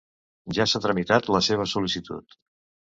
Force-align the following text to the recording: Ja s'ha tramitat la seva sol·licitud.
Ja 0.59 0.65
s'ha 0.71 0.81
tramitat 0.87 1.31
la 1.37 1.43
seva 1.51 1.69
sol·licitud. 1.77 2.41